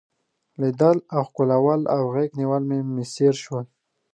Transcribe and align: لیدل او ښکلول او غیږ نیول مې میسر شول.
لیدل 0.61 0.97
او 1.15 1.21
ښکلول 1.27 1.81
او 1.95 2.01
غیږ 2.13 2.31
نیول 2.39 2.63
مې 2.69 2.79
میسر 2.95 3.33
شول. 3.43 3.65